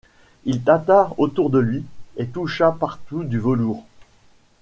[0.45, 1.85] Il tâta autour de lui
[2.17, 3.85] et toucha partout du velours.